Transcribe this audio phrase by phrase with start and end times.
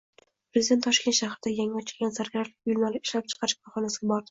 [0.55, 4.19] Prezident Toshkent shahrida yangi ochilgan zargarlik buyumlari ishlab chiqarish korxonasiga bordi